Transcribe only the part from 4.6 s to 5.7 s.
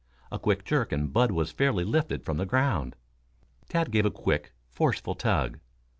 forceful tug.